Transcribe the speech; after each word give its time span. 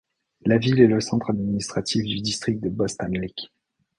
La 0.47 0.57
ville 0.57 0.79
est 0.79 0.87
le 0.87 0.99
centre 0.99 1.29
administratif 1.29 2.03
du 2.03 2.21
district 2.21 2.59
de 2.59 2.69
Bostanliq. 2.69 3.51